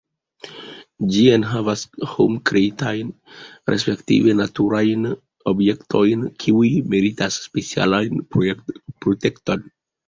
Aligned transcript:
Ĝi 1.15 1.25
enhavas 1.33 1.83
hom-kreitajn 2.13 3.11
respektive 3.73 4.35
naturajn 4.41 5.07
objektojn, 5.55 6.25
kiuj 6.47 6.75
meritas 6.97 7.41
specialan 7.49 8.29
protekton. 8.41 9.69